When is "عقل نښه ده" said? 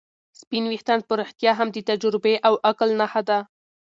2.69-3.39